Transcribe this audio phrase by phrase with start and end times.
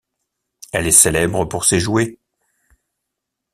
[0.73, 2.17] Elle est célèbre pour ses jouets.